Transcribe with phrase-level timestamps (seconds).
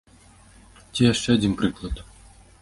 [0.93, 1.95] Ці яшчэ адзін прыклад.